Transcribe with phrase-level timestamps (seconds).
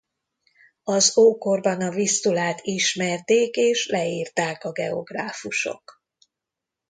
[0.83, 6.01] Az ókorban a Visztulát ismerték és leírták a geográfusok.